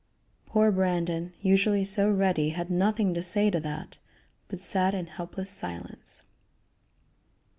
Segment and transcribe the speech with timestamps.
[0.47, 3.99] Poor Brandon, usually so ready, had nothing "to say to that,"
[4.47, 6.23] but sat in helpless silence.